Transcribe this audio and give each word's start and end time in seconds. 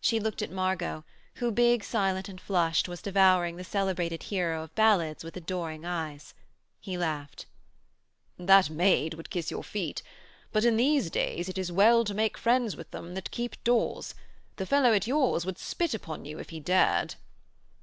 She 0.00 0.18
looked 0.18 0.40
at 0.40 0.50
Margot, 0.50 1.04
who, 1.34 1.50
big, 1.50 1.84
silent 1.84 2.26
and 2.26 2.40
flushed, 2.40 2.88
was 2.88 3.02
devouring 3.02 3.56
the 3.56 3.64
celebrated 3.64 4.22
hero 4.22 4.62
of 4.62 4.74
ballads 4.74 5.22
with 5.22 5.36
adoring 5.36 5.84
eyes. 5.84 6.32
He 6.80 6.96
laughed. 6.96 7.44
'That 8.38 8.70
maid 8.70 9.12
would 9.12 9.28
kiss 9.28 9.50
your 9.50 9.62
feet. 9.62 10.00
But, 10.52 10.64
in 10.64 10.78
these 10.78 11.10
days, 11.10 11.50
it 11.50 11.58
is 11.58 11.70
well 11.70 12.02
to 12.04 12.14
make 12.14 12.38
friends 12.38 12.76
with 12.76 12.92
them 12.92 13.12
that 13.12 13.30
keep 13.30 13.62
doors. 13.62 14.14
The 14.56 14.64
fellow 14.64 14.94
at 14.94 15.06
yours 15.06 15.44
would 15.44 15.58
spit 15.58 15.92
upon 15.92 16.24
you 16.24 16.38
if 16.38 16.48
he 16.48 16.58
dared.' 16.58 17.16